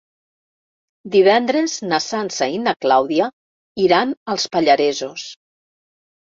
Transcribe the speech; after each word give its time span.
Divendres 1.15 1.75
na 1.91 1.99
Sança 2.07 2.49
i 2.55 2.59
na 2.65 2.75
Clàudia 2.87 3.29
iran 3.87 4.19
als 4.37 4.51
Pallaresos. 4.59 5.31